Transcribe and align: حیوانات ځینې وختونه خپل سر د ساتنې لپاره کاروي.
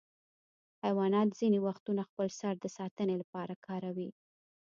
حیوانات 0.83 1.29
ځینې 1.39 1.59
وختونه 1.67 2.01
خپل 2.09 2.27
سر 2.39 2.53
د 2.59 2.65
ساتنې 2.77 3.15
لپاره 3.21 3.53
کاروي. 3.65 4.09